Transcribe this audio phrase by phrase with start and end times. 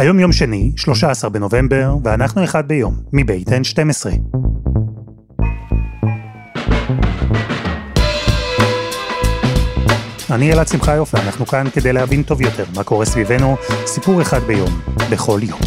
[0.00, 4.06] היום יום שני, 13 בנובמבר, ואנחנו אחד ביום, מבית N12.
[10.30, 14.80] אני אלעד שמחיוף, ואנחנו כאן כדי להבין טוב יותר מה קורה סביבנו, סיפור אחד ביום,
[15.12, 15.60] בכל יום.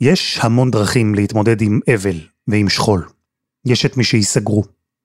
[0.00, 3.08] יש המון דרכים להתמודד עם אבל ועם שכול.
[3.66, 4.62] יש את מי שייסגרו,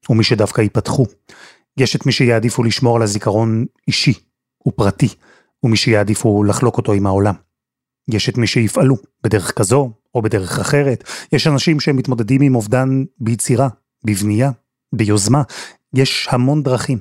[0.09, 1.05] ומי שדווקא ייפתחו.
[1.77, 4.13] יש את מי שיעדיפו לשמור על הזיכרון אישי
[4.67, 5.07] ופרטי,
[5.63, 7.33] ומי שיעדיפו לחלוק אותו עם העולם.
[8.11, 11.03] יש את מי שיפעלו, בדרך כזו או בדרך אחרת.
[11.33, 13.67] יש אנשים שמתמודדים עם אובדן ביצירה,
[14.05, 14.51] בבנייה,
[14.95, 15.41] ביוזמה.
[15.95, 16.97] יש המון דרכים.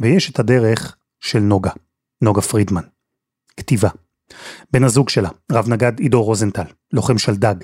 [0.00, 1.70] ויש את הדרך של נוגה,
[2.22, 2.82] נוגה פרידמן.
[3.56, 3.88] כתיבה.
[4.72, 7.54] בן הזוג שלה, רב נגד עידו רוזנטל, לוחם שלדג,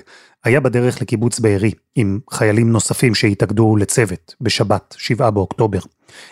[0.43, 5.79] היה בדרך לקיבוץ בארי עם חיילים נוספים שהתאגדו לצוות בשבת, 7 באוקטובר.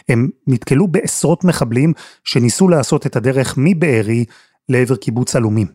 [0.09, 4.25] הם נתקלו בעשרות מחבלים שניסו לעשות את הדרך מבארי
[4.69, 5.67] לעבר קיבוץ עלומים.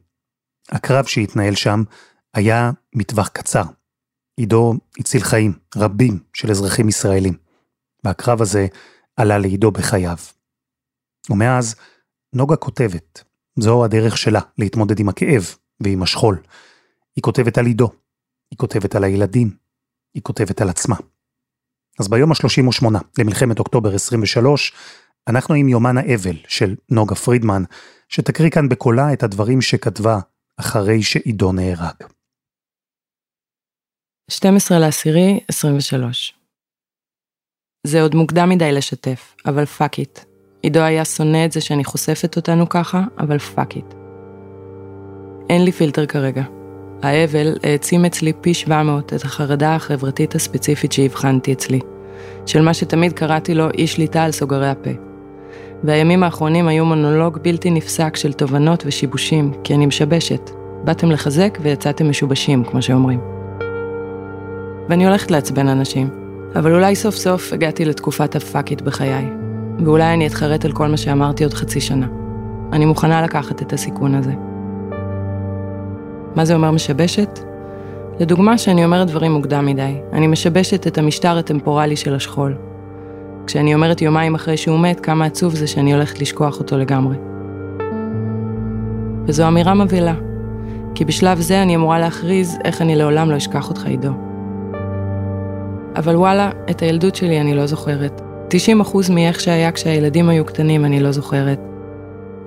[0.70, 1.83] הקרב שהתנהל שם
[2.34, 3.65] היה מטווח קצר.
[4.37, 7.34] עידו הציל חיים רבים של אזרחים ישראלים,
[8.05, 8.67] והקרב הזה
[9.17, 10.17] עלה לעידו בחייו.
[11.31, 11.75] ומאז
[12.34, 13.25] נוגה כותבת,
[13.58, 16.42] זו הדרך שלה להתמודד עם הכאב ועם השכול.
[17.17, 17.91] היא כותבת על עידו,
[18.50, 19.56] היא כותבת על הילדים,
[20.14, 20.97] היא כותבת על עצמה.
[22.00, 22.86] אז ביום ה-38
[23.19, 24.72] למלחמת אוקטובר 23,
[25.28, 27.62] אנחנו עם יומן האבל של נוגה פרידמן,
[28.09, 30.19] שתקריא כאן בקולה את הדברים שכתבה
[30.56, 31.94] אחרי שעידו נהרג.
[34.31, 36.34] 12 לעשירי 23
[37.87, 40.31] זה עוד מוקדם מדי לשתף, אבל fuck it.
[40.63, 43.95] עידו היה שונא את זה שאני חושפת אותנו ככה, אבל fuck it.
[45.51, 46.43] אין לי פילטר כרגע.
[47.03, 51.81] האבל העצים אצלי פי 700 את החרדה החברתית הספציפית שהבחנתי אצלי,
[52.47, 54.91] של מה שתמיד קראתי לו אי שליטה על סוגרי הפה.
[55.85, 60.51] והימים האחרונים היו מונולוג בלתי נפסק של תובנות ושיבושים, כי אני משבשת.
[60.84, 63.21] באתם לחזק ויצאתם משובשים, כמו שאומרים.
[64.89, 66.11] ואני הולכת לעצבן אנשים,
[66.55, 69.41] אבל אולי סוף סוף הגעתי לתקופת הפאקית בחיי,
[69.78, 72.06] ואולי אני אתחרט על כל מה שאמרתי עוד חצי שנה.
[72.72, 74.33] אני מוכנה לקחת את הסיכון הזה.
[76.37, 77.41] מה זה אומר משבשת?
[78.21, 82.56] לדוגמה שאני אומרת דברים מוקדם מדי, אני משבשת את המשטר הטמפורלי של השכול.
[83.47, 87.16] כשאני אומרת יומיים אחרי שהוא מת, כמה עצוב זה שאני הולכת לשכוח אותו לגמרי.
[89.27, 90.15] וזו אמירה מבהילה,
[90.94, 94.12] כי בשלב זה אני אמורה להכריז איך אני לעולם לא אשכח אותך עידו.
[95.97, 98.22] אבל וואלה, את הילדות שלי אני לא זוכרת.
[98.53, 101.61] 90% מאיך שהיה כשהילדים היו קטנים אני לא זוכרת.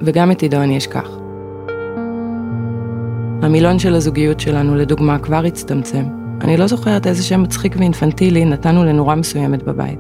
[0.02, 1.10] וגם את עידו אני אשכח.
[3.42, 6.04] המילון של הזוגיות שלנו, לדוגמה, כבר הצטמצם.
[6.42, 10.00] אני לא זוכרת איזה שם מצחיק ואינפנטילי נתנו לנורה מסוימת בבית.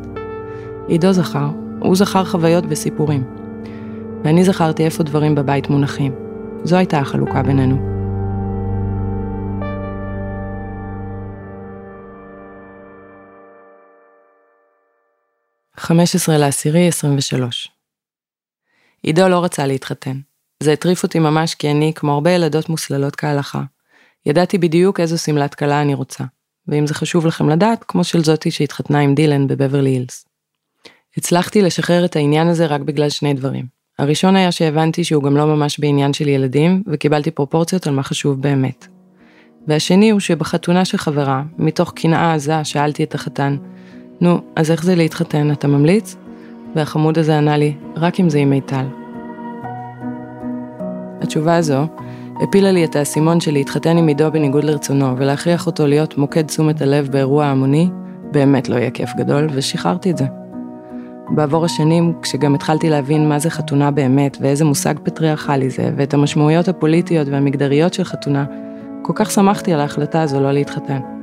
[0.87, 1.47] עידו זכר,
[1.79, 3.23] הוא זכר חוויות וסיפורים.
[4.23, 6.11] ואני זכרתי איפה דברים בבית מונחים.
[6.63, 7.94] זו הייתה החלוקה בינינו.
[15.77, 17.71] 15 לעשירי 23.
[19.03, 20.19] עידו לא רצה להתחתן.
[20.63, 23.61] זה הטריף אותי ממש כי אני, כמו הרבה ילדות מוסללות כהלכה,
[24.25, 26.23] ידעתי בדיוק איזו שמלת כלה אני רוצה,
[26.67, 30.25] ואם זה חשוב לכם לדעת, כמו של זאתי שהתחתנה עם דילן בבברלי הילס.
[31.17, 33.65] הצלחתי לשחרר את העניין הזה רק בגלל שני דברים.
[33.99, 38.41] הראשון היה שהבנתי שהוא גם לא ממש בעניין של ילדים, וקיבלתי פרופורציות על מה חשוב
[38.41, 38.87] באמת.
[39.67, 43.57] והשני הוא שבחתונה של חברה, מתוך קנאה עזה, שאלתי את החתן,
[44.21, 46.15] נו, אז איך זה להתחתן, אתה ממליץ?
[46.75, 48.85] והחמוד הזה ענה לי, רק אם זה עם מיטל.
[51.21, 51.87] התשובה הזו
[52.41, 56.81] הפילה לי את האסימון של להתחתן עם עידו בניגוד לרצונו ולהכריח אותו להיות מוקד תשומת
[56.81, 57.89] הלב באירוע המוני,
[58.31, 60.25] באמת לא יהיה כיף גדול, ושחררתי את זה.
[61.29, 66.67] בעבור השנים, כשגם התחלתי להבין מה זה חתונה באמת, ואיזה מושג פטריארכלי זה, ואת המשמעויות
[66.67, 68.45] הפוליטיות והמגדריות של חתונה,
[69.01, 71.14] כל כך שמחתי על ההחלטה הזו לא להתחתן.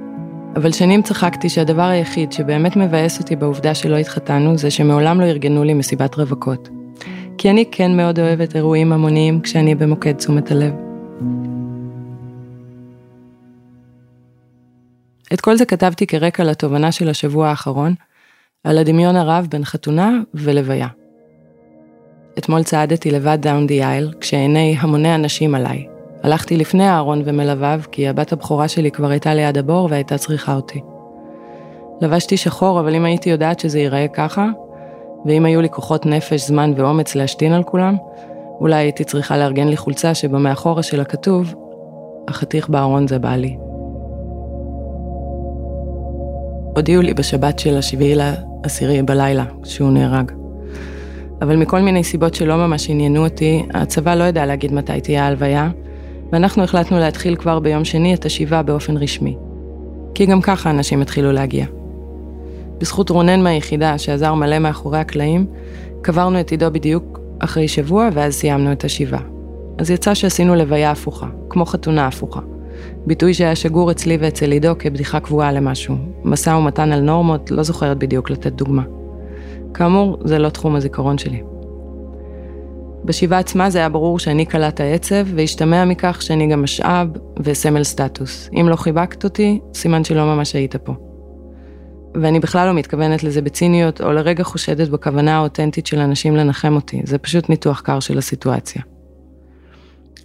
[0.57, 5.65] אבל שנים צחקתי שהדבר היחיד שבאמת מבאס אותי בעובדה שלא התחתנו זה שמעולם לא ארגנו
[5.65, 6.69] לי מסיבת רווקות.
[7.39, 10.73] כי אני כן מאוד אוהבת אירועים המוניים כשאני במוקד תשומת הלב.
[15.33, 17.95] את כל זה כתבתי כרקע לתובנה של השבוע האחרון,
[18.65, 20.89] על הדמיון הרב בין חתונה ולוויה.
[22.39, 25.87] אתמול צעדתי לבד דאון די אייל, כשעיני המוני אנשים עליי,
[26.23, 30.81] הלכתי לפני אהרון ומלוויו, כי הבת הבכורה שלי כבר הייתה ליד הבור והייתה צריכה אותי.
[32.01, 34.49] לבשתי שחור, אבל אם הייתי יודעת שזה ייראה ככה,
[35.27, 37.97] ואם היו לי כוחות נפש, זמן ואומץ להשתין על כולם,
[38.61, 41.55] אולי הייתי צריכה לארגן לי חולצה שבמאחורה שלה כתוב,
[42.29, 43.57] החתיך בארון זה בעלי.
[46.77, 50.33] הודיעו לי בשבת של השביעי לעשירי בלילה שהוא נהרג.
[51.43, 55.71] אבל מכל מיני סיבות שלא ממש עניינו אותי, הצבא לא ידע להגיד מתי תהיה ההלוויה,
[56.33, 59.37] ואנחנו החלטנו להתחיל כבר ביום שני את השבעה באופן רשמי.
[60.15, 61.67] כי גם ככה אנשים התחילו להגיע.
[62.79, 65.47] בזכות רונן מהיחידה, שעזר מלא מאחורי הקלעים,
[66.03, 69.23] קברנו את עידו בדיוק אחרי שבוע, ואז סיימנו את השבעה.
[69.79, 72.41] אז יצא שעשינו לוויה הפוכה, כמו חתונה הפוכה.
[73.07, 75.95] ביטוי שהיה שגור אצלי ואצל עידו כבדיחה קבועה למשהו.
[76.25, 78.83] משא ומתן על נורמות, לא זוכרת בדיוק לתת דוגמה.
[79.75, 81.43] כאמור, זה לא תחום הזיכרון שלי.
[83.05, 87.09] בשבעה עצמה זה היה ברור שאני קלט העצב, והשתמע מכך שאני גם משאב
[87.43, 88.51] וסמל סטטוס.
[88.61, 90.93] אם לא חיבקת אותי, סימן שלא ממש היית פה.
[92.15, 97.01] ואני בכלל לא מתכוונת לזה בציניות, או לרגע חושדת בכוונה האותנטית של אנשים לנחם אותי,
[97.05, 98.83] זה פשוט ניתוח קר של הסיטואציה.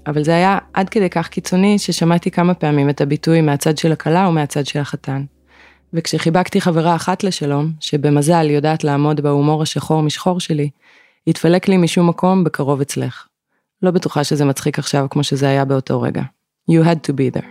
[0.08, 4.26] אבל זה היה עד כדי כך קיצוני, ששמעתי כמה פעמים את הביטוי מהצד של הכלה
[4.26, 5.24] או מהצד של החתן.
[5.94, 10.70] וכשחיבקתי חברה אחת לשלום, שבמזל יודעת לעמוד בהומור השחור משחור שלי,
[11.28, 13.28] התפלק לי משום מקום בקרוב אצלך.
[13.82, 16.22] לא בטוחה שזה מצחיק עכשיו כמו שזה היה באותו רגע.
[16.72, 17.48] You had to be there.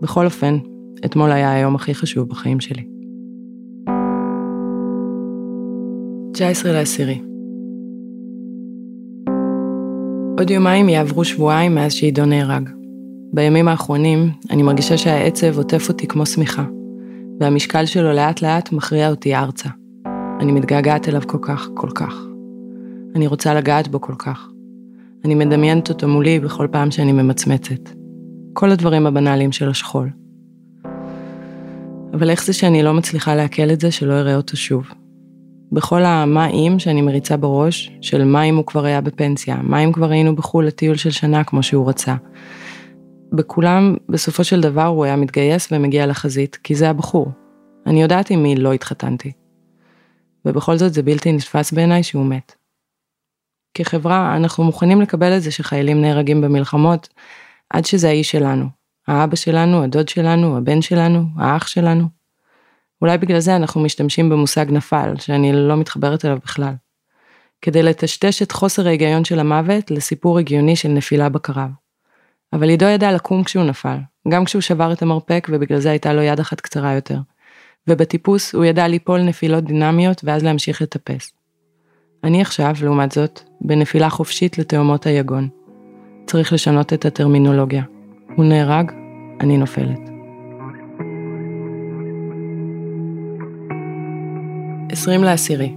[0.00, 0.58] בכל אופן,
[1.04, 2.86] אתמול היה היום הכי חשוב בחיים שלי.
[6.32, 7.22] 19 לעשירי.
[10.38, 12.70] עוד יומיים יעברו שבועיים מאז שעידו נהרג.
[13.32, 16.64] בימים האחרונים אני מרגישה שהעצב עוטף אותי כמו שמיכה,
[17.40, 19.68] והמשקל שלו לאט לאט מכריע אותי ארצה.
[20.40, 22.29] אני מתגעגעת אליו כל כך, כל כך.
[23.14, 24.48] אני רוצה לגעת בו כל כך.
[25.24, 27.90] אני מדמיינת אותו מולי בכל פעם שאני ממצמצת.
[28.52, 30.10] כל הדברים הבנאליים של השכול.
[32.12, 34.84] אבל איך זה שאני לא מצליחה לעכל את זה שלא אראה אותו שוב?
[35.72, 39.92] בכל המה אם שאני מריצה בראש, של מה אם הוא כבר היה בפנסיה, מה אם
[39.92, 42.14] כבר היינו בחו"ל לטיול של שנה כמו שהוא רצה.
[43.32, 47.30] בכולם, בסופו של דבר הוא היה מתגייס ומגיע לחזית, כי זה הבחור.
[47.86, 49.32] אני יודעת עם מי לא התחתנתי.
[50.44, 52.59] ובכל זאת זה בלתי נתפס בעיניי שהוא מת.
[53.74, 57.08] כחברה, אנחנו מוכנים לקבל את זה שחיילים נהרגים במלחמות,
[57.70, 58.66] עד שזה האיש שלנו.
[59.08, 62.04] האבא שלנו, הדוד שלנו, הבן שלנו, האח שלנו.
[63.02, 66.74] אולי בגלל זה אנחנו משתמשים במושג נפל, שאני לא מתחברת אליו בכלל.
[67.62, 71.70] כדי לטשטש את חוסר ההיגיון של המוות לסיפור הגיוני של נפילה בקרב.
[72.52, 73.96] אבל עידו ידע לקום כשהוא נפל,
[74.28, 77.18] גם כשהוא שבר את המרפק ובגלל זה הייתה לו יד אחת קצרה יותר.
[77.88, 81.32] ובטיפוס הוא ידע ליפול נפילות דינמיות ואז להמשיך לטפס.
[82.24, 85.48] אני עכשיו, לעומת זאת, בנפילה חופשית לתאומות היגון.
[86.26, 87.82] צריך לשנות את הטרמינולוגיה.
[88.36, 88.92] הוא נהרג,
[89.40, 90.10] אני נופלת.
[94.92, 95.74] 20 לעשירי.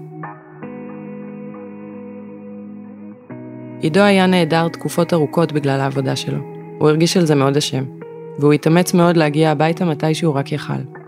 [3.81, 6.39] עידו היה נעדר תקופות ארוכות בגלל העבודה שלו.
[6.79, 7.83] הוא הרגיש על זה מאוד אשם,
[8.39, 11.02] והוא התאמץ מאוד להגיע הביתה מתי שהוא רק יכל.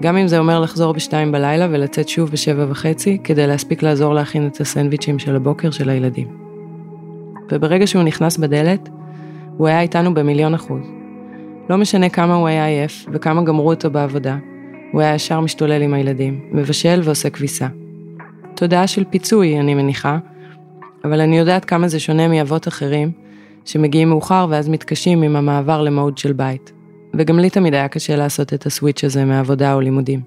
[0.00, 4.46] גם אם זה אומר לחזור בשתיים בלילה ולצאת שוב בשבע וחצי, כדי להספיק לעזור להכין
[4.46, 6.28] את הסנדוויצ'ים של הבוקר של הילדים.
[7.52, 8.88] וברגע שהוא נכנס בדלת,
[9.56, 10.82] הוא היה איתנו במיליון אחוז.
[11.70, 14.36] לא משנה כמה הוא היה עייף וכמה גמרו אותו בעבודה,
[14.92, 17.66] הוא היה ישר משתולל עם הילדים, מבשל ועושה כביסה.
[18.54, 20.18] תודעה של פיצוי, אני מניחה,
[21.04, 23.12] אבל אני יודעת כמה זה שונה מאבות אחרים,
[23.64, 26.72] שמגיעים מאוחר ואז מתקשים עם המעבר למוד של בית.
[27.14, 30.20] וגם לי תמיד היה קשה לעשות את הסוויץ' הזה מעבודה או לימודים.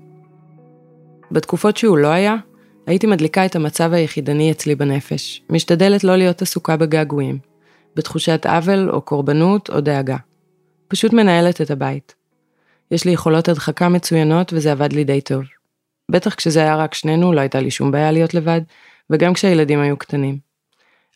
[1.31, 2.35] בתקופות שהוא לא היה,
[2.87, 7.37] הייתי מדליקה את המצב היחידני אצלי בנפש, משתדלת לא להיות עסוקה בגעגועים,
[7.95, 10.17] בתחושת עוול או קורבנות או דאגה.
[10.87, 12.15] פשוט מנהלת את הבית.
[12.91, 15.43] יש לי יכולות הדחקה מצוינות וזה עבד לי די טוב.
[16.11, 18.61] בטח כשזה היה רק שנינו, לא הייתה לי שום בעיה להיות לבד,
[19.09, 20.37] וגם כשהילדים היו קטנים.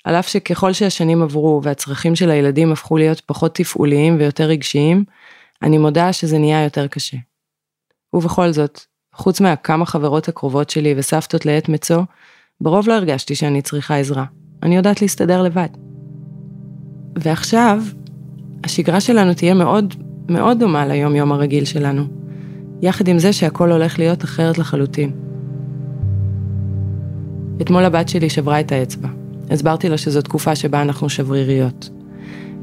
[0.03, 5.03] על אף שככל שהשנים עברו והצרכים של הילדים הפכו להיות פחות תפעוליים ויותר רגשיים,
[5.61, 7.17] אני מודה שזה נהיה יותר קשה.
[8.13, 8.79] ובכל זאת,
[9.13, 12.03] חוץ מהכמה חברות הקרובות שלי וסבתות לעת מצוא,
[12.61, 14.25] ברוב לא הרגשתי שאני צריכה עזרה.
[14.63, 15.69] אני יודעת להסתדר לבד.
[17.19, 17.83] ועכשיו,
[18.63, 19.93] השגרה שלנו תהיה מאוד
[20.29, 22.03] מאוד דומה ליום יום הרגיל שלנו,
[22.81, 25.11] יחד עם זה שהכל הולך להיות אחרת לחלוטין.
[27.61, 29.07] אתמול הבת שלי שברה את האצבע.
[29.49, 31.89] הסברתי לה שזו תקופה שבה אנחנו שבריריות.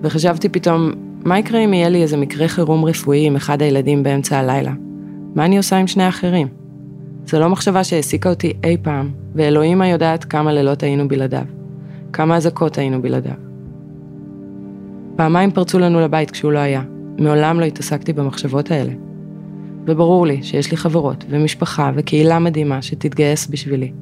[0.02, 0.92] וחשבתי פתאום,
[1.26, 4.72] מה יקרה אם יהיה לי איזה מקרה חירום רפואי עם אחד הילדים באמצע הלילה?
[5.34, 6.48] מה אני עושה עם שני האחרים?
[7.26, 11.44] זו לא מחשבה שהעסיקה אותי אי פעם, ואלוהימה יודעת כמה לילות היינו בלעדיו.
[12.12, 13.32] כמה אזעקות היינו בלעדיו.
[15.16, 16.82] פעמיים פרצו לנו לבית כשהוא לא היה,
[17.18, 18.92] מעולם לא התעסקתי במחשבות האלה.
[19.86, 23.92] וברור לי שיש לי חברות ומשפחה וקהילה מדהימה שתתגייס בשבילי,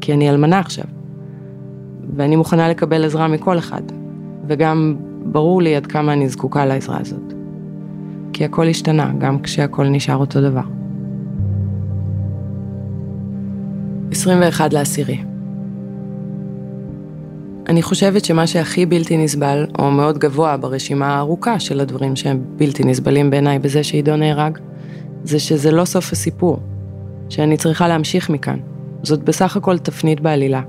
[0.00, 0.84] כי אני אלמנה עכשיו.
[2.16, 3.82] ואני מוכנה לקבל עזרה מכל אחד,
[4.48, 7.32] וגם ברור לי עד כמה אני זקוקה לעזרה הזאת.
[8.32, 10.62] כי הכל השתנה, גם כשהכל נשאר אותו דבר.
[14.10, 15.18] 21 לעשירי.
[17.68, 22.84] אני חושבת שמה שהכי בלתי נסבל, או מאוד גבוה ברשימה הארוכה של הדברים שהם בלתי
[22.84, 24.58] נסבלים בעיניי בזה שעידו נהרג,
[25.24, 26.58] זה שזה לא סוף הסיפור,
[27.28, 28.58] שאני צריכה להמשיך מכאן.
[29.02, 30.62] זאת בסך הכל תפנית בעלילה.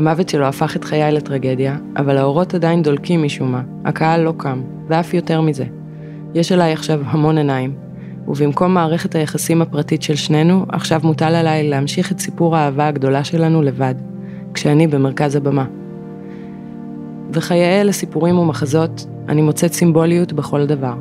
[0.00, 4.62] המוות שלו הפך את חיי לטרגדיה, אבל האורות עדיין דולקים משום מה, הקהל לא קם,
[4.88, 5.64] ואף יותר מזה.
[6.34, 7.74] יש עליי עכשיו המון עיניים,
[8.28, 13.62] ובמקום מערכת היחסים הפרטית של שנינו, עכשיו מוטל עליי להמשיך את סיפור האהבה הגדולה שלנו
[13.62, 13.94] לבד,
[14.54, 15.64] כשאני במרכז הבמה.
[17.32, 20.94] וחיי אלה סיפורים ומחזות, אני מוצאת סימבוליות בכל דבר.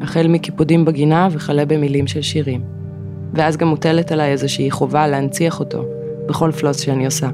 [0.00, 2.60] החל מקיפודים בגינה וכלה במילים של שירים.
[3.32, 5.84] ואז גם מוטלת עליי איזושהי חובה להנציח אותו,
[6.28, 7.28] בכל פלוס שאני עושה,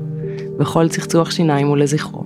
[0.61, 2.25] בכל צחצוח שיניים ולזכרו.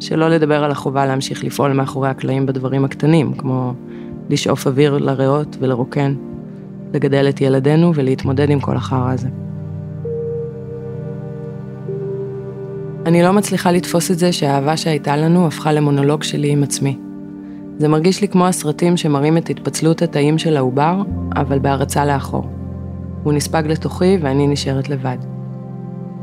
[0.00, 3.74] שלא לדבר על החובה להמשיך לפעול מאחורי הקלעים בדברים הקטנים, כמו
[4.30, 6.14] לשאוף אוויר לריאות ולרוקן,
[6.94, 9.28] לגדל את ילדינו ולהתמודד עם כל החרא הזה.
[13.06, 16.98] אני לא מצליחה לתפוס את זה שהאהבה שהייתה לנו הפכה למונולוג שלי עם עצמי.
[17.78, 21.02] זה מרגיש לי כמו הסרטים שמראים את התפצלות התאים של העובר,
[21.36, 22.46] אבל בהרצה לאחור.
[23.22, 25.35] הוא נספג לתוכי ואני נשארת לבד.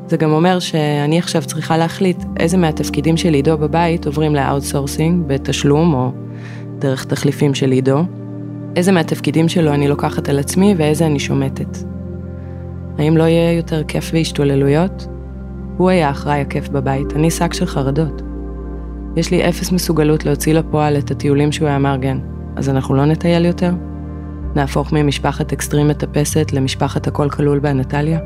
[0.07, 5.27] זה גם אומר שאני עכשיו צריכה להחליט איזה מהתפקידים של עידו בבית עוברים ל outsourcing
[5.27, 6.11] בתשלום או
[6.79, 8.03] דרך תחליפים של עידו,
[8.75, 11.77] איזה מהתפקידים שלו אני לוקחת על עצמי ואיזה אני שומטת.
[12.97, 15.07] האם לא יהיה יותר כיף והשתוללויות?
[15.77, 18.21] הוא היה אחראי הכיף בבית, אני שק של חרדות.
[19.15, 22.19] יש לי אפס מסוגלות להוציא לפועל את הטיולים שהוא היה מארגן,
[22.55, 23.71] אז אנחנו לא נטייל יותר?
[24.55, 28.19] נהפוך ממשפחת אקסטרים מטפסת למשפחת הכל כלול באנטליה?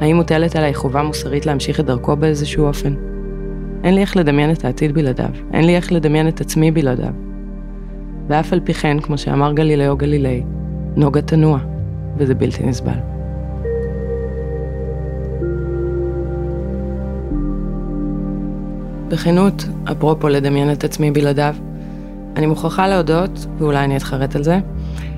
[0.00, 2.94] האם מוטלת עליי חובה מוסרית להמשיך את דרכו באיזשהו אופן?
[3.84, 7.12] אין לי איך לדמיין את העתיד בלעדיו, אין לי איך לדמיין את עצמי בלעדיו.
[8.28, 10.42] ואף על פי כן, כמו שאמר גלילאו גלילי,
[10.96, 11.58] נוגה תנוע,
[12.16, 12.98] וזה בלתי נסבל.
[19.08, 21.54] בכנות, אפרופו לדמיין את עצמי בלעדיו,
[22.36, 24.58] אני מוכרחה להודות, ואולי אני אתחרט על זה,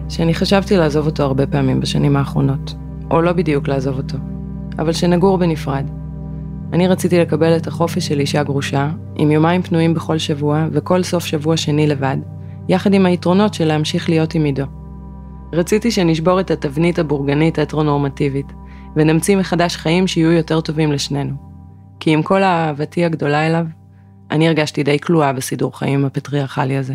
[0.09, 2.75] שאני חשבתי לעזוב אותו הרבה פעמים בשנים האחרונות.
[3.11, 4.19] או לא בדיוק לעזוב אותו,
[4.79, 5.85] אבל שנגור בנפרד.
[6.73, 11.25] אני רציתי לקבל את החופש של אישה גרושה, עם יומיים פנויים בכל שבוע, וכל סוף
[11.25, 12.17] שבוע שני לבד,
[12.69, 14.65] יחד עם היתרונות של להמשיך להיות עם עידו.
[15.53, 18.47] רציתי שנשבור את התבנית הבורגנית ההטרונורמטיבית,
[18.97, 21.35] ונמציא מחדש חיים שיהיו יותר טובים לשנינו.
[22.01, 23.67] כי עם כל אהבתי הגדולה אליו,
[24.31, 26.95] אני הרגשתי די כלואה בסידור חיים הפטריארכלי הזה.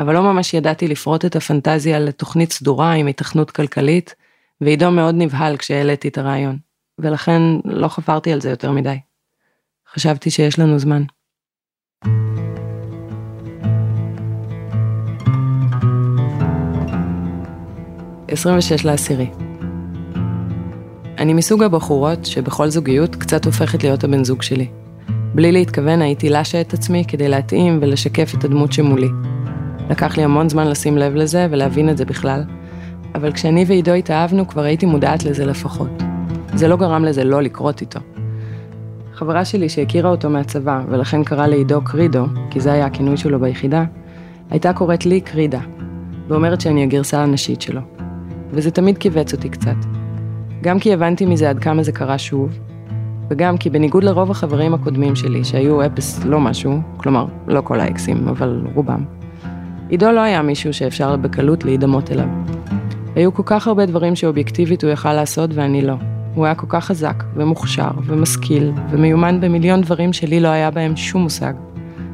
[0.00, 4.14] אבל לא ממש ידעתי לפרוט את הפנטזיה לתוכנית סדורה עם התכנות כלכלית,
[4.60, 6.58] ועידו מאוד נבהל כשהעליתי את הרעיון,
[7.02, 8.96] ולכן לא חפרתי על זה יותר מדי.
[9.94, 11.02] חשבתי שיש לנו זמן.
[18.28, 19.30] עשרים ושש לעשירי.
[21.18, 24.68] אני מסוג הבחורות שבכל זוגיות קצת הופכת להיות הבן זוג שלי.
[25.34, 29.08] בלי להתכוון הייתי לשה את עצמי כדי להתאים ולשקף את הדמות שמולי.
[29.90, 32.44] לקח לי המון זמן לשים לב לזה ולהבין את זה בכלל,
[33.14, 36.09] אבל כשאני ועידו התאהבנו כבר הייתי מודעת לזה לפחות.
[36.54, 38.00] זה לא גרם לזה לא לקרות איתו.
[39.12, 43.84] חברה שלי שהכירה אותו מהצבא, ולכן קרא לעידו קרידו, כי זה היה הכינוי שלו ביחידה,
[44.50, 45.60] הייתה קוראת לי קרידה,
[46.28, 47.80] ואומרת שאני הגרסה הנשית שלו.
[48.50, 49.76] וזה תמיד כיווץ אותי קצת.
[50.62, 52.58] גם כי הבנתי מזה עד כמה זה קרה שוב,
[53.30, 58.28] וגם כי בניגוד לרוב החברים הקודמים שלי, שהיו אפס לא משהו, כלומר, לא כל האקסים,
[58.28, 59.04] אבל רובם,
[59.88, 62.28] עידו לא היה מישהו שאפשר בקלות להידמות אליו.
[63.14, 65.94] היו כל כך הרבה דברים שאובייקטיבית הוא יכל לעשות ואני לא.
[66.34, 71.22] הוא היה כל כך חזק ומוכשר ומשכיל ומיומן במיליון דברים שלי לא היה בהם שום
[71.22, 71.52] מושג.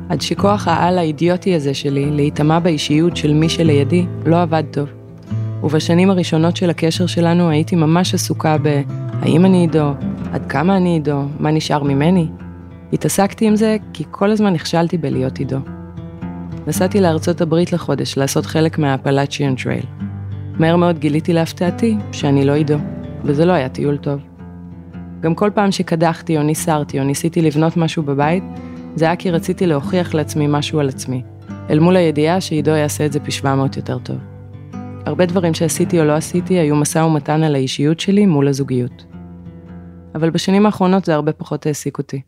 [0.08, 4.88] עד שכוח העל האידיוטי הזה שלי להיטמע באישיות של מי שלידי לא עבד טוב.
[5.62, 8.82] ובשנים הראשונות של הקשר שלנו הייתי ממש עסוקה ב...
[9.22, 9.90] האם אני עידו?
[10.32, 11.22] עד כמה אני עידו?
[11.40, 12.26] מה נשאר ממני?
[12.92, 15.58] התעסקתי עם זה כי כל הזמן נכשלתי בלהיות עידו.
[16.66, 19.84] נסעתי לארצות הברית לחודש לעשות חלק מה Appalachian Trail.
[20.58, 22.76] מהר מאוד גיליתי להפתעתי שאני לא עידו,
[23.26, 24.20] וזה לא היה טיול טוב.
[25.20, 28.44] גם כל פעם שקדחתי או ניסרתי או ניסיתי לבנות משהו בבית,
[28.94, 31.22] זה היה כי רציתי להוכיח לעצמי משהו על עצמי,
[31.70, 34.16] אל מול הידיעה שעידו יעשה את זה פי 700 יותר טוב.
[35.06, 39.04] הרבה דברים שעשיתי או לא עשיתי היו משא ומתן על האישיות שלי מול הזוגיות.
[40.14, 42.20] אבל בשנים האחרונות זה הרבה פחות העסיק אותי.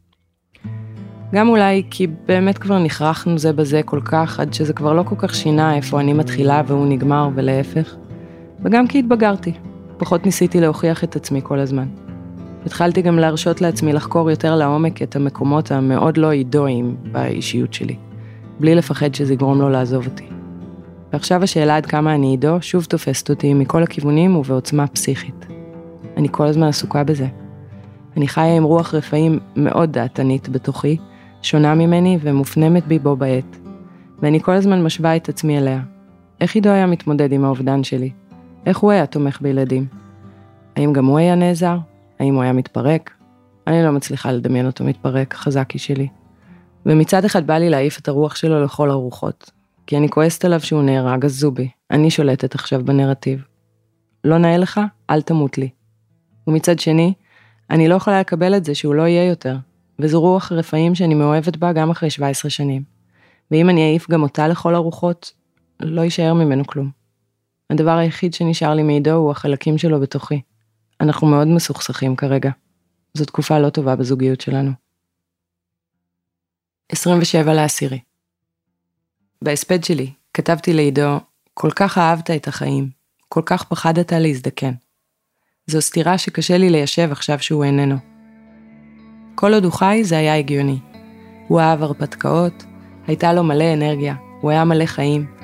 [1.34, 5.14] גם אולי כי באמת כבר נכרחנו זה בזה כל כך, עד שזה כבר לא כל
[5.18, 7.96] כך שינה איפה אני מתחילה והוא נגמר ולהפך.
[8.64, 9.52] וגם כי התבגרתי,
[9.98, 11.88] פחות ניסיתי להוכיח את עצמי כל הזמן.
[12.66, 17.96] התחלתי גם להרשות לעצמי לחקור יותר לעומק את המקומות המאוד לא אידואיים באישיות שלי,
[18.60, 20.26] בלי לפחד שזה יגרום לו לעזוב אותי.
[21.12, 25.46] ועכשיו השאלה עד כמה אני עידו שוב תופסת אותי מכל הכיוונים ובעוצמה פסיכית.
[26.16, 27.26] אני כל הזמן עסוקה בזה.
[28.16, 30.96] אני חיה עם רוח רפאים מאוד דעתנית בתוכי,
[31.42, 33.58] שונה ממני ומופנמת בי בו בעת.
[34.22, 35.80] ואני כל הזמן משווה את עצמי אליה.
[36.40, 38.10] איך עידו היה מתמודד עם האובדן שלי?
[38.66, 39.86] איך הוא היה תומך בילדים?
[40.76, 41.78] האם גם הוא היה נעזר?
[42.20, 43.10] האם הוא היה מתפרק?
[43.66, 46.08] אני לא מצליחה לדמיין אותו מתפרק, חזקי שלי.
[46.86, 49.50] ומצד אחד בא לי להעיף את הרוח שלו לכל הרוחות.
[49.86, 53.44] כי אני כועסת עליו שהוא נהרג, אז זובי, אני שולטת עכשיו בנרטיב.
[54.24, 54.80] לא נאה לך?
[55.10, 55.68] אל תמות לי.
[56.46, 57.12] ומצד שני,
[57.70, 59.56] אני לא יכולה לקבל את זה שהוא לא יהיה יותר,
[59.98, 62.82] וזו רוח רפאים שאני מאוהבת בה גם אחרי 17 שנים.
[63.50, 65.32] ואם אני אעיף גם אותה לכל הרוחות,
[65.80, 66.90] לא יישאר ממנו כלום.
[67.70, 70.40] הדבר היחיד שנשאר לי מעידו הוא החלקים שלו בתוכי.
[71.00, 72.50] אנחנו מאוד מסוכסכים כרגע.
[73.14, 74.70] זו תקופה לא טובה בזוגיות שלנו.
[76.92, 78.00] 27 לעשירי.
[79.42, 81.18] בהספד שלי כתבתי לעידו,
[81.54, 82.90] כל כך אהבת את החיים,
[83.28, 84.72] כל כך פחדת להזדקן.
[85.66, 87.96] זו סתירה שקשה לי ליישב עכשיו שהוא איננו.
[89.34, 90.78] כל עוד הוא חי זה היה הגיוני.
[91.48, 92.64] הוא אהב הרפתקאות,
[93.06, 95.38] הייתה לו מלא אנרגיה, הוא היה מלא חיים,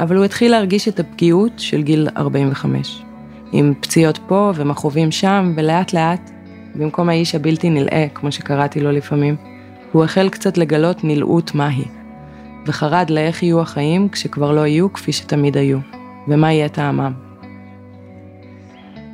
[0.00, 3.02] אבל הוא התחיל להרגיש את הפגיעות של גיל 45.
[3.52, 6.30] עם פציעות פה ומכאובים שם, ולאט לאט,
[6.74, 9.36] במקום האיש הבלתי נלאה, כמו שקראתי לו לפעמים,
[9.92, 11.84] הוא החל קצת לגלות נלאות מהי,
[12.66, 15.78] וחרד לאיך יהיו החיים כשכבר לא יהיו כפי שתמיד היו,
[16.28, 17.12] ומה יהיה טעמם.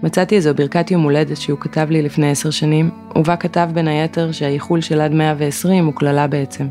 [0.02, 4.32] מצאתי איזו ברכת יום הולדת שהוא כתב לי לפני עשר שנים, ובה כתב בין היתר
[4.32, 6.66] שהאיחול של עד 120 הוא קללה בעצם.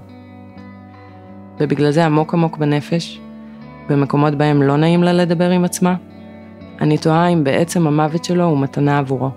[1.59, 3.19] ובגלל זה עמוק עמוק בנפש,
[3.89, 5.95] במקומות בהם לא נעים לה לדבר עם עצמה,
[6.81, 9.29] אני תוהה אם בעצם המוות שלו הוא מתנה עבורו.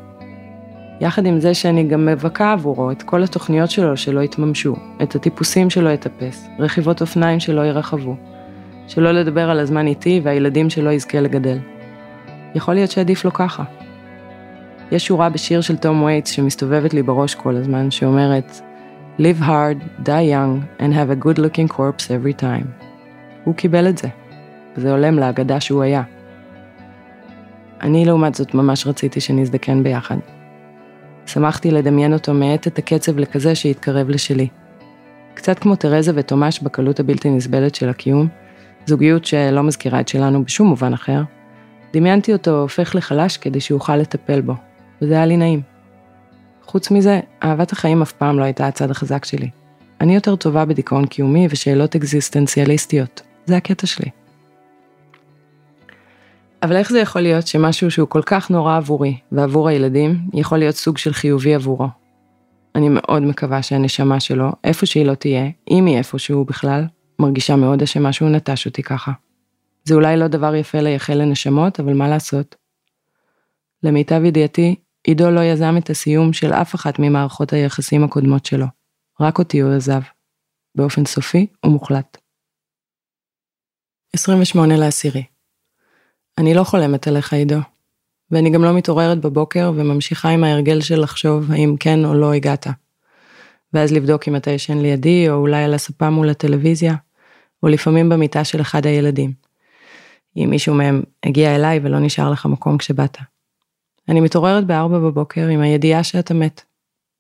[1.00, 5.70] יחד עם זה שאני גם מבכה עבורו את כל התוכניות שלו שלא התממשו, את הטיפוסים
[5.70, 8.16] שלא יטפס, רכיבות אופניים שלא ירחבו,
[8.86, 11.58] שלא לדבר על הזמן איתי והילדים שלא יזכה לגדל.
[12.54, 13.64] יכול להיות שעדיף לו ככה.
[14.92, 18.60] יש שורה בשיר של תום וייטס שמסתובבת לי בראש כל הזמן, שאומרת
[19.18, 22.66] Live hard, die young, and have a good looking corpse every time.
[23.44, 24.08] הוא קיבל את זה,
[24.76, 26.02] וזה הולם להגדה שהוא היה.
[27.80, 30.16] אני לעומת זאת ממש רציתי שנזדקן ביחד.
[31.26, 34.48] שמחתי לדמיין אותו מאט את הקצב לכזה שיתקרב לשלי.
[35.34, 38.28] קצת כמו תרזה ותומש בקלות הבלתי נסבלת של הקיום,
[38.86, 41.22] זוגיות שלא מזכירה את שלנו בשום מובן אחר,
[41.92, 44.54] דמיינתי אותו הופך לחלש כדי שאוכל לטפל בו,
[45.02, 45.60] וזה היה לי נעים.
[46.64, 49.50] חוץ מזה, אהבת החיים אף פעם לא הייתה הצד החזק שלי.
[50.00, 54.10] אני יותר טובה בדיכאון קיומי ושאלות אקזיסטנציאליסטיות, זה הקטע שלי.
[56.62, 60.74] אבל איך זה יכול להיות שמשהו שהוא כל כך נורא עבורי ועבור הילדים, יכול להיות
[60.74, 61.88] סוג של חיובי עבורו?
[62.74, 66.84] אני מאוד מקווה שהנשמה שלו, איפה שהיא לא תהיה, אם היא איפשהו בכלל,
[67.18, 69.12] מרגישה מאוד אשמה שהוא נטש אותי ככה.
[69.84, 72.56] זה אולי לא דבר יפה לייחל לנשמות, אבל מה לעשות?
[73.82, 78.66] למיטב ידיעתי, עידו לא יזם את הסיום של אף אחת ממערכות היחסים הקודמות שלו.
[79.20, 80.00] רק אותי הוא עזב.
[80.74, 82.18] באופן סופי ומוחלט.
[84.14, 85.24] 28 לעשירי
[86.38, 87.58] אני לא חולמת עליך, עידו.
[88.30, 92.66] ואני גם לא מתעוררת בבוקר וממשיכה עם ההרגל של לחשוב האם כן או לא הגעת.
[93.72, 96.94] ואז לבדוק אם אתה ישן לידי, או אולי על הספה מול הטלוויזיה,
[97.62, 99.32] או לפעמים במיטה של אחד הילדים.
[100.36, 103.18] אם מישהו מהם הגיע אליי ולא נשאר לך מקום כשבאת.
[104.08, 106.62] אני מתעוררת בארבע בבוקר עם הידיעה שאתה מת,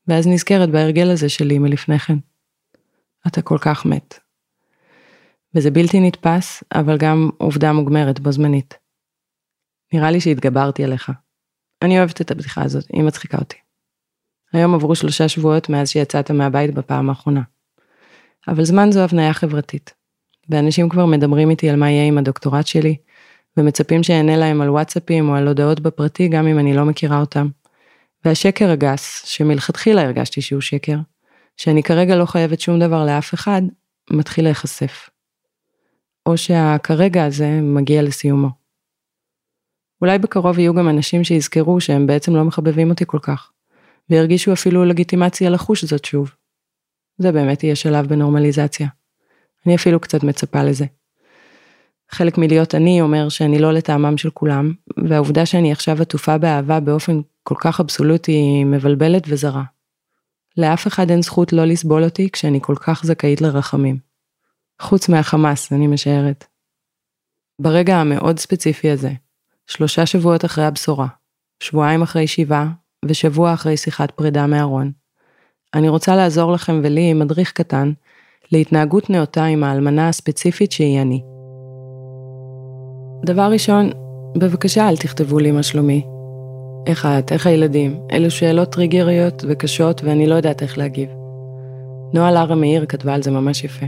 [0.08, 2.16] ואז נזכרת בהרגל הזה שלי מלפני כן.
[3.26, 4.18] אתה כל כך מת.
[5.54, 8.79] וזה בלתי נתפס, אבל גם עובדה מוגמרת בו זמנית.
[9.92, 11.12] נראה לי שהתגברתי עליך.
[11.82, 13.56] אני אוהבת את הבדיחה הזאת, היא מצחיקה אותי.
[14.52, 17.42] היום עברו שלושה שבועות מאז שיצאת מהבית בפעם האחרונה.
[18.48, 19.94] אבל זמן זו הבניה חברתית.
[20.48, 22.96] ואנשים כבר מדברים איתי על מה יהיה עם הדוקטורט שלי,
[23.56, 27.48] ומצפים שאענה להם על וואטסאפים או על הודעות בפרטי גם אם אני לא מכירה אותם.
[28.24, 30.96] והשקר הגס, שמלכתחילה הרגשתי שהוא שקר,
[31.56, 33.62] שאני כרגע לא חייבת שום דבר לאף אחד,
[34.10, 35.10] מתחיל להיחשף.
[36.26, 38.59] או שהכרגע הזה מגיע לסיומו.
[40.00, 43.50] אולי בקרוב יהיו גם אנשים שיזכרו שהם בעצם לא מחבבים אותי כל כך,
[44.10, 46.30] וירגישו אפילו לגיטימציה לחוש זאת שוב.
[47.18, 48.88] זה באמת יהיה שלב בנורמליזציה.
[49.66, 50.84] אני אפילו קצת מצפה לזה.
[52.10, 54.72] חלק מלהיות אני אומר שאני לא לטעמם של כולם,
[55.08, 59.62] והעובדה שאני עכשיו עטופה באהבה באופן כל כך אבסולוטי מבלבלת וזרה.
[60.56, 63.98] לאף אחד אין זכות לא לסבול אותי כשאני כל כך זכאית לרחמים.
[64.80, 66.44] חוץ מהחמאס, אני משערת.
[67.58, 69.10] ברגע המאוד ספציפי הזה,
[69.70, 71.06] שלושה שבועות אחרי הבשורה,
[71.62, 72.66] שבועיים אחרי שיבה
[73.04, 74.90] ושבוע אחרי שיחת פרידה מארון.
[75.74, 77.92] אני רוצה לעזור לכם ולי עם מדריך קטן
[78.52, 81.22] להתנהגות נאותה עם האלמנה הספציפית שהיא אני.
[83.24, 83.90] דבר ראשון,
[84.38, 86.06] בבקשה אל תכתבו לי מה שלומי.
[86.86, 87.32] איך את?
[87.32, 88.00] איך הילדים?
[88.12, 91.08] אלו שאלות טריגריות וקשות ואני לא יודעת איך להגיב.
[92.14, 93.86] נועה לארה מאיר כתבה על זה ממש יפה.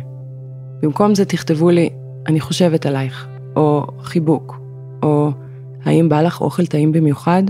[0.82, 1.90] במקום זה תכתבו לי,
[2.26, 4.56] אני חושבת עלייך, או חיבוק,
[5.02, 5.30] או
[5.84, 7.42] האם בא לך אוכל טעים במיוחד,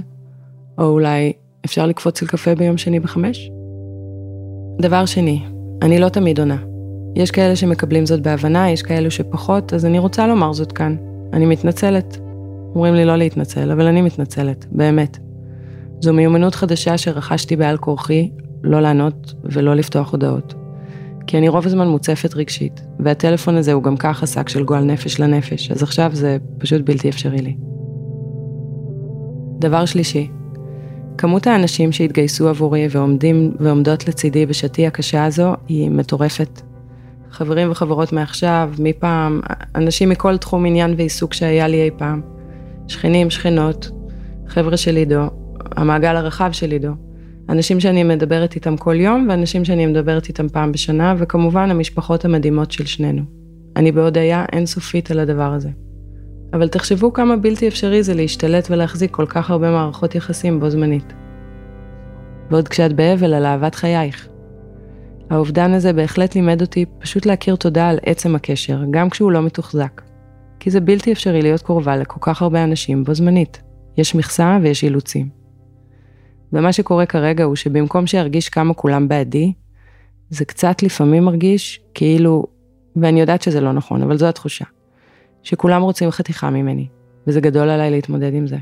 [0.78, 1.32] או אולי
[1.64, 3.50] אפשר לקפוץ לקפה ביום שני בחמש?
[4.80, 5.42] דבר שני,
[5.82, 6.56] אני לא תמיד עונה.
[7.16, 10.96] יש כאלה שמקבלים זאת בהבנה, יש כאלו שפחות, אז אני רוצה לומר זאת כאן.
[11.32, 12.18] אני מתנצלת.
[12.74, 15.18] אומרים לי לא להתנצל, אבל אני מתנצלת, באמת.
[16.00, 18.30] זו מיומנות חדשה שרכשתי בעל כורחי,
[18.62, 20.54] לא לענות ולא לפתוח הודעות.
[21.26, 25.20] כי אני רוב הזמן מוצפת רגשית, והטלפון הזה הוא גם ככה שק של גועל נפש
[25.20, 27.56] לנפש, אז עכשיו זה פשוט בלתי אפשרי לי.
[29.62, 30.28] דבר שלישי,
[31.18, 36.60] כמות האנשים שהתגייסו עבורי ועומדים ועומדות לצידי בשעתי הקשה הזו היא מטורפת.
[37.30, 39.40] חברים וחברות מעכשיו, מפעם,
[39.74, 42.20] אנשים מכל תחום עניין ועיסוק שהיה לי אי פעם.
[42.88, 43.90] שכנים, שכנות,
[44.46, 45.22] חבר'ה של עידו,
[45.76, 46.92] המעגל הרחב של עידו.
[47.48, 52.70] אנשים שאני מדברת איתם כל יום, ואנשים שאני מדברת איתם פעם בשנה, וכמובן המשפחות המדהימות
[52.70, 53.22] של שנינו.
[53.76, 55.70] אני בהודיה אינסופית על הדבר הזה.
[56.52, 61.12] אבל תחשבו כמה בלתי אפשרי זה להשתלט ולהחזיק כל כך הרבה מערכות יחסים בו זמנית.
[62.50, 64.28] ועוד כשאת באבל על אהבת חייך.
[65.30, 70.02] האובדן הזה בהחלט לימד אותי פשוט להכיר תודה על עצם הקשר, גם כשהוא לא מתוחזק.
[70.60, 73.62] כי זה בלתי אפשרי להיות קרובה לכל כך הרבה אנשים בו זמנית.
[73.98, 75.28] יש מכסה ויש אילוצים.
[76.52, 79.52] ומה שקורה כרגע הוא שבמקום שירגיש כמה כולם בעדי,
[80.30, 82.46] זה קצת לפעמים מרגיש כאילו,
[82.96, 84.64] ואני יודעת שזה לא נכון, אבל זו התחושה.
[85.42, 86.86] שכולם רוצים חתיכה ממני,
[87.26, 88.56] וזה גדול עליי להתמודד עם זה.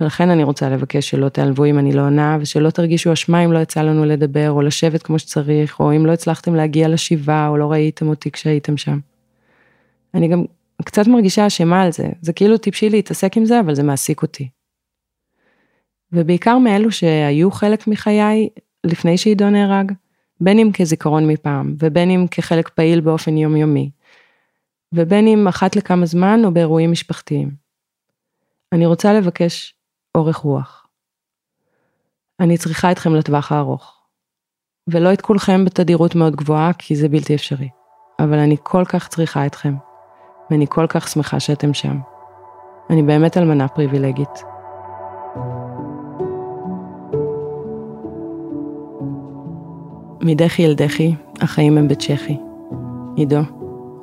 [0.00, 3.58] ולכן אני רוצה לבקש שלא תעלבו אם אני לא עונה, ושלא תרגישו אשמה אם לא
[3.58, 7.70] יצא לנו לדבר, או לשבת כמו שצריך, או אם לא הצלחתם להגיע לשבעה, או לא
[7.70, 8.98] ראיתם אותי כשהייתם שם.
[10.14, 10.44] אני גם
[10.84, 14.48] קצת מרגישה אשמה על זה, זה כאילו טיפשי להתעסק עם זה, אבל זה מעסיק אותי.
[16.12, 18.48] ובעיקר מאלו שהיו חלק מחיי
[18.84, 19.92] לפני שעידו נהרג,
[20.40, 23.90] בין אם כזיכרון מפעם, ובין אם כחלק פעיל באופן יומיומי,
[24.92, 27.50] ובין אם אחת לכמה זמן או באירועים משפחתיים.
[28.72, 29.74] אני רוצה לבקש
[30.14, 30.86] אורך רוח.
[32.40, 34.02] אני צריכה אתכם לטווח הארוך.
[34.88, 37.68] ולא את כולכם בתדירות מאוד גבוהה, כי זה בלתי אפשרי.
[38.18, 39.74] אבל אני כל כך צריכה אתכם,
[40.50, 41.98] ואני כל כך שמחה שאתם שם.
[42.90, 44.44] אני באמת אלמנה פריבילגית.
[50.20, 52.38] מדחי אל דחי, החיים הם בצ'כי.
[53.16, 53.40] עידו,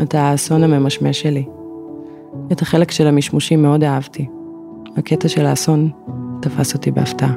[0.02, 1.46] אתה האסון הממשמש שלי.
[2.52, 4.28] את החלק של המשמושים מאוד אהבתי.
[4.98, 5.90] הקטע של האסון
[6.42, 7.34] תפס אותי בהפתעה.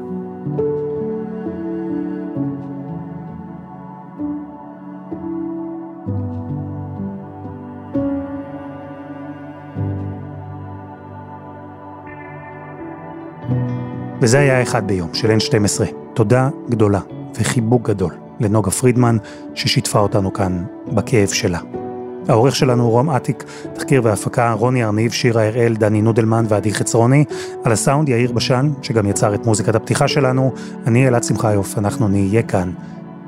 [14.20, 15.84] וזה היה אחד ביום של N12.
[16.14, 17.00] תודה גדולה
[17.34, 19.16] וחיבוק גדול לנוגה פרידמן,
[19.54, 21.81] ששיתפה אותנו כאן בכאב שלה.
[22.28, 27.24] העורך שלנו הוא רום אטיק, תחקיר והפקה רוני ארניב, שירה הראל, דני נודלמן ועדי חצרוני.
[27.64, 30.52] על הסאונד יאיר בשן, שגם יצר את מוזיקת הפתיחה שלנו.
[30.86, 32.70] אני אלעד שמחיוף, אנחנו נהיה כאן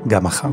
[0.09, 0.49] גם מחר.